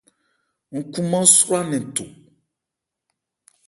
Ńkhumán 0.77 1.25
swra 1.35 1.59
nnɛn 1.65 1.85
tho. 1.95 2.05